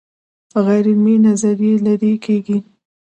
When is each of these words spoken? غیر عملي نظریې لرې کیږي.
غیر 0.65 0.85
عملي 0.93 1.15
نظریې 1.27 1.73
لرې 1.85 2.13
کیږي. 2.25 2.57